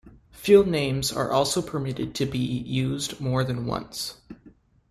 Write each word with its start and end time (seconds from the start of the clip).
Field 0.31 0.67
names 0.67 1.11
are 1.13 1.29
also 1.29 1.61
permitted 1.61 2.15
to 2.15 2.25
be 2.25 2.39
used 2.39 3.21
more 3.21 3.43
than 3.43 3.67
once. 3.67 4.15